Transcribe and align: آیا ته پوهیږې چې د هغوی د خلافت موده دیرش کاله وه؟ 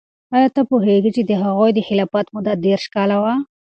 آیا 0.35 0.49
ته 0.55 0.61
پوهیږې 0.69 1.11
چې 1.15 1.21
د 1.25 1.31
هغوی 1.43 1.69
د 1.73 1.79
خلافت 1.87 2.27
موده 2.35 2.53
دیرش 2.63 2.85
کاله 2.95 3.17
وه؟ 3.23 3.33